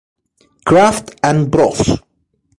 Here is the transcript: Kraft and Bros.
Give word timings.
Kraft 0.65 1.19
and 1.21 1.51
Bros. 1.51 1.99